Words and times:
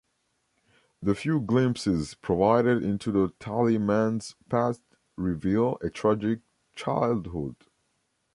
The 1.03 1.13
few 1.13 1.39
glimpses 1.39 2.15
provided 2.15 2.81
into 2.83 3.11
the 3.11 3.31
Tally 3.39 3.77
Man's 3.77 4.33
past 4.49 4.81
reveal 5.15 5.77
a 5.81 5.91
tragic 5.91 6.39
childhood. 6.75 7.55